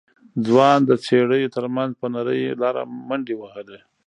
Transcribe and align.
ځوان 0.45 0.77
د 0.85 0.91
څېړيو 1.05 1.53
تر 1.55 1.65
منځ 1.75 1.91
په 2.01 2.07
نرۍ 2.13 2.41
لاره 2.61 2.83
منډې 3.07 3.35
وهلې. 3.37 3.79